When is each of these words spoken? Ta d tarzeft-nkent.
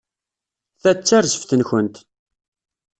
Ta 0.81 0.91
d 0.97 0.99
tarzeft-nkent. 1.07 1.95